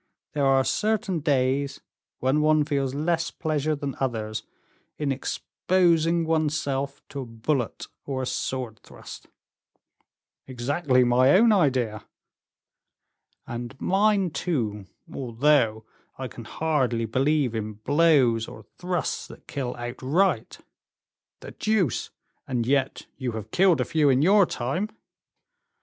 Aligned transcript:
There 0.33 0.47
are 0.47 0.63
certain 0.63 1.19
days 1.19 1.79
when 2.17 2.41
one 2.41 2.65
feels 2.65 2.95
less 2.95 3.29
pleasure 3.29 3.75
than 3.75 3.95
others 3.99 4.41
in 4.97 5.11
exposing 5.11 6.25
one's 6.25 6.59
self 6.59 7.07
to 7.09 7.19
a 7.19 7.25
bullet 7.27 7.85
or 8.03 8.23
a 8.23 8.25
sword 8.25 8.79
thrust." 8.79 9.27
"Exactly 10.47 11.03
my 11.03 11.33
own 11.33 11.51
idea." 11.51 12.03
"And 13.45 13.79
mine, 13.79 14.31
too, 14.31 14.85
although 15.13 15.85
I 16.17 16.27
can 16.27 16.45
hardly 16.45 17.05
believe 17.05 17.53
in 17.53 17.73
blows 17.73 18.47
or 18.47 18.63
thrusts 18.79 19.27
that 19.27 19.45
kill 19.45 19.75
outright." 19.75 20.57
"The 21.41 21.51
deuce! 21.51 22.09
and 22.47 22.65
yet 22.65 23.05
you 23.17 23.33
have 23.33 23.51
killed 23.51 23.79
a 23.79 23.85
few 23.85 24.09
in 24.09 24.23
your 24.23 24.47
time." 24.47 24.89